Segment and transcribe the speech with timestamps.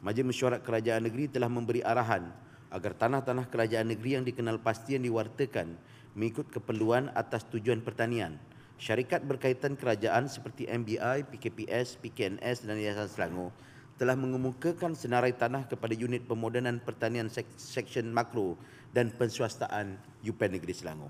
[0.00, 2.45] Majlis Mesyuarat Kerajaan Negeri telah memberi arahan
[2.76, 5.72] agar tanah-tanah kerajaan negeri yang dikenal pasti yang diwartakan
[6.12, 8.36] mengikut keperluan atas tujuan pertanian.
[8.76, 13.50] Syarikat berkaitan kerajaan seperti MBI, PKPS, PKNS dan Yayasan Selangor
[13.96, 18.60] telah mengemukakan senarai tanah kepada unit pemodenan pertanian seksyen makro
[18.92, 21.08] dan penswastaan UPN Negeri Selangor.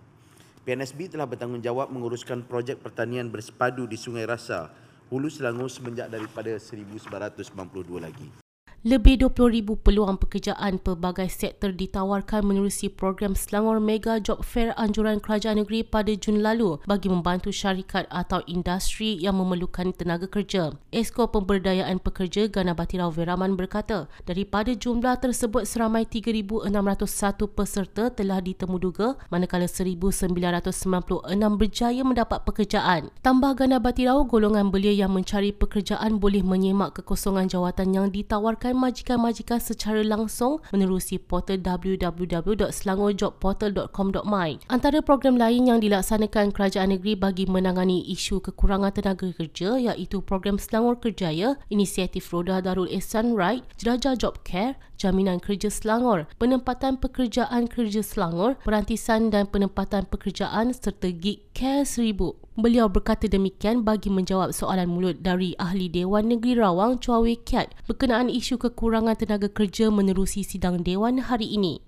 [0.62, 4.70] PNSB telah bertanggungjawab menguruskan projek pertanian bersepadu di Sungai Rasa,
[5.10, 8.45] Hulu Selangor semenjak daripada 1992 lagi.
[8.86, 15.58] Lebih 20,000 peluang pekerjaan pelbagai sektor ditawarkan menerusi program Selangor Mega Job Fair anjuran kerajaan
[15.58, 20.70] negeri pada Jun lalu bagi membantu syarikat atau industri yang memerlukan tenaga kerja.
[20.94, 26.70] Esko Pemberdayaan Pekerja Gana Batirau Veraman berkata, daripada jumlah tersebut seramai 3,601
[27.58, 30.30] peserta telah ditemuduga manakala 1,996
[31.58, 33.10] berjaya mendapat pekerjaan.
[33.18, 39.56] Tambah Gana Batirau, golongan belia yang mencari pekerjaan boleh menyemak kekosongan jawatan yang ditawarkan majikan-majikan
[39.58, 44.50] secara langsung menerusi portal www.selangorjobportal.com.my.
[44.68, 50.60] Antara program lain yang dilaksanakan kerajaan negeri bagi menangani isu kekurangan tenaga kerja iaitu program
[50.60, 57.68] Selangor Kerjaya, inisiatif Roda Darul Ehsan Right, Jelajah Job Care, Jaminan Kerja Selangor, Penempatan Pekerjaan
[57.68, 62.36] Kerja Selangor, Perantisan dan Penempatan Pekerjaan serta Gig Care Seribu.
[62.56, 67.76] Beliau berkata demikian bagi menjawab soalan mulut dari Ahli Dewan Negeri Rawang Chua Wei Kiat
[67.84, 71.78] berkenaan isu kekurangan tenaga kerja menerusi sidang Dewan hari ini.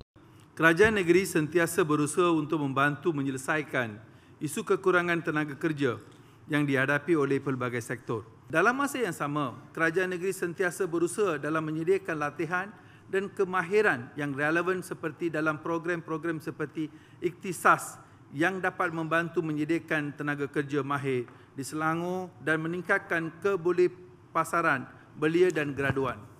[0.54, 3.98] Kerajaan negeri sentiasa berusaha untuk membantu menyelesaikan
[4.38, 5.98] isu kekurangan tenaga kerja
[6.46, 8.22] yang dihadapi oleh pelbagai sektor.
[8.46, 12.70] Dalam masa yang sama, kerajaan negeri sentiasa berusaha dalam menyediakan latihan
[13.10, 16.86] dan kemahiran yang relevan seperti dalam program-program seperti
[17.18, 17.98] iktisas
[18.30, 21.26] yang dapat membantu menyediakan tenaga kerja mahir
[21.58, 23.90] di Selangor dan meningkatkan keboleh
[24.30, 24.86] pasaran
[25.18, 26.37] belia dan graduan.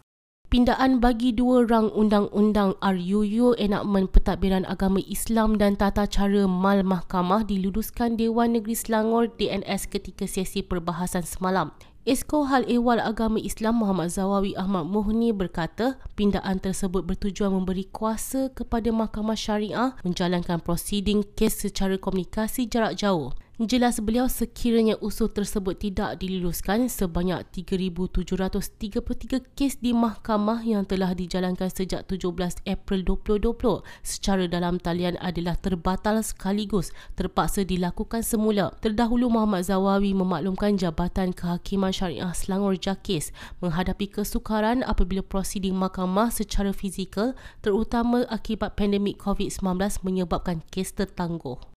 [0.48, 7.44] Pindaan bagi dua rang undang-undang RUU enakmen pentadbiran agama Islam dan tata cara mal mahkamah
[7.44, 11.76] diluluskan Dewan Negeri Selangor DNS ketika sesi perbahasan semalam.
[12.08, 18.48] Esko Hal Ehwal Agama Islam Muhammad Zawawi Ahmad Muhni berkata pindaan tersebut bertujuan memberi kuasa
[18.48, 23.37] kepada Mahkamah Syariah menjalankan prosiding kes secara komunikasi jarak jauh.
[23.58, 31.66] Jelas beliau sekiranya usul tersebut tidak diluluskan sebanyak 3,733 kes di mahkamah yang telah dijalankan
[31.66, 38.70] sejak 17 April 2020 secara dalam talian adalah terbatal sekaligus terpaksa dilakukan semula.
[38.78, 46.70] Terdahulu Muhammad Zawawi memaklumkan Jabatan Kehakiman Syariah Selangor JAKIS menghadapi kesukaran apabila prosiding mahkamah secara
[46.70, 49.66] fizikal terutama akibat pandemik COVID-19
[50.06, 51.77] menyebabkan kes tertangguh.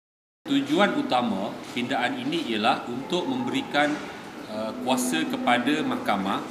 [0.51, 3.95] Tujuan utama pindaan ini ialah untuk memberikan
[4.51, 6.43] uh, kuasa kepada mahkamah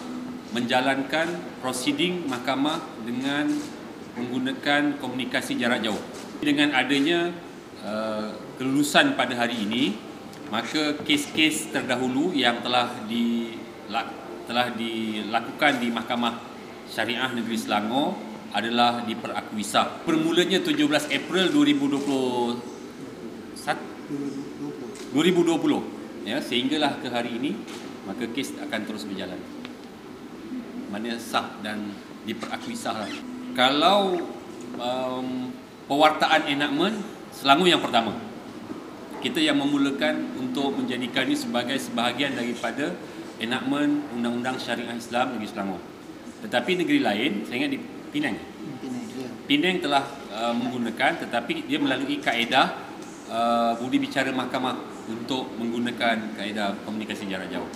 [0.56, 1.28] menjalankan
[1.60, 3.51] prosiding mahkamah dengan
[4.16, 6.00] menggunakan komunikasi jarak jauh.
[6.40, 7.36] Dengan adanya
[7.84, 10.00] uh, kelulusan pada hari ini,
[10.48, 13.52] maka kes-kes terdahulu yang telah di
[14.48, 16.40] telah dilakukan di Mahkamah
[16.88, 18.16] Syariah Negeri Selangor
[18.56, 20.02] adalah diperakui sah.
[20.07, 22.79] Permulanya 17 April 2020
[25.12, 27.51] 2020 ya sehinggalah ke hari ini
[28.07, 29.38] maka kes akan terus berjalan.
[30.89, 31.94] Mana sah dan
[32.25, 33.06] diperakui sah.
[33.54, 34.18] Kalau
[34.81, 35.54] um,
[35.86, 38.18] pewartaan enakmen Selangor yang pertama.
[39.19, 42.95] Kita yang memulakan untuk menjadikan ini sebagai sebahagian daripada
[43.39, 45.81] enakmen Undang-Undang Syariah Islam negeri Selangor.
[46.44, 47.80] Tetapi negeri lain, saya ingat di
[48.10, 48.36] Penang.
[49.45, 52.89] Penang telah uh, menggunakan tetapi dia melalui kaedah
[53.30, 54.76] uh, budi bicara mahkamah
[55.08, 57.70] untuk menggunakan kaedah komunikasi jarak jauh.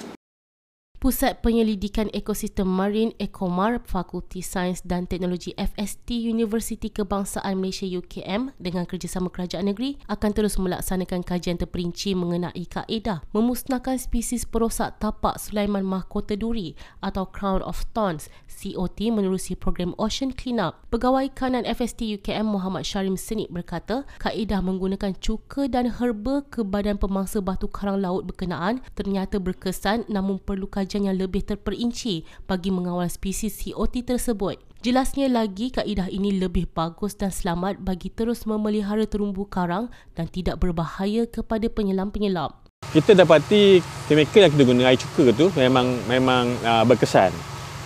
[1.04, 8.88] Pusat Penyelidikan Ekosistem Marin Ekomar Fakulti Sains dan Teknologi FST Universiti Kebangsaan Malaysia UKM dengan
[8.88, 15.84] kerjasama kerajaan negeri akan terus melaksanakan kajian terperinci mengenai kaedah memusnahkan spesies perosak tapak Sulaiman
[15.84, 16.72] Mahkota Duri
[17.04, 20.88] atau Crown of Thorns COT menerusi program Ocean Cleanup.
[20.88, 26.96] Pegawai kanan FST UKM Muhammad Syarim Senik berkata, kaedah menggunakan cuka dan herba ke badan
[26.96, 32.70] pemangsa batu karang laut berkenaan ternyata berkesan namun perlu kajian kajian yang lebih terperinci bagi
[32.70, 34.62] mengawal spesies COT tersebut.
[34.86, 40.62] Jelasnya lagi, kaedah ini lebih bagus dan selamat bagi terus memelihara terumbu karang dan tidak
[40.62, 42.54] berbahaya kepada penyelam-penyelam.
[42.94, 47.34] Kita dapati chemical yang kita guna air cuka tu memang memang uh, berkesan.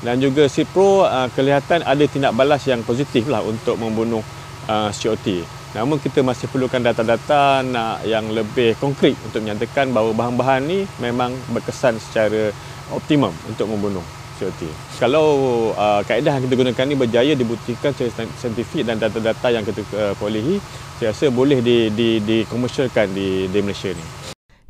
[0.04, 4.20] Dan juga Cipro uh, kelihatan ada tindak balas yang positif lah untuk membunuh
[4.68, 5.48] uh, COT.
[5.78, 11.30] Namun kita masih perlukan data-data nak yang lebih konkret untuk menyatakan bahawa bahan-bahan ni memang
[11.54, 12.50] berkesan secara
[12.94, 14.04] optimum untuk membunuh
[14.38, 14.70] COT.
[15.02, 15.28] Kalau
[15.74, 20.14] uh, kaedah yang kita gunakan ini berjaya dibuktikan secara saintifik dan data-data yang kita uh,
[20.16, 20.62] perolehi,
[21.02, 24.28] saya rasa boleh di, di, dikomersialkan di, di Malaysia ini.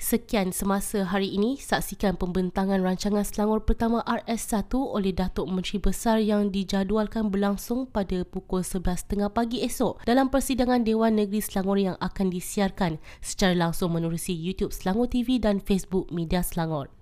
[0.08, 6.48] Sekian semasa hari ini, saksikan pembentangan rancangan Selangor Pertama RS1 oleh Datuk Menteri Besar yang
[6.48, 13.04] dijadualkan berlangsung pada pukul 11.30 pagi esok dalam persidangan Dewan Negeri Selangor yang akan disiarkan
[13.20, 16.97] secara langsung menerusi YouTube Selangor TV dan Facebook Media Selangor.